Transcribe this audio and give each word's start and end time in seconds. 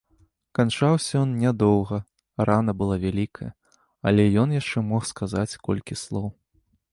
Канчаўся 0.59 1.11
ён 1.25 1.29
не 1.43 1.51
доўга, 1.63 1.99
рана 2.51 2.75
была 2.79 2.95
вялікая, 3.05 3.51
але 4.13 4.27
ён 4.45 4.57
яшчэ 4.61 4.77
мог 4.89 5.01
сказаць 5.11 5.59
колькі 5.69 6.01
слоў. 6.07 6.27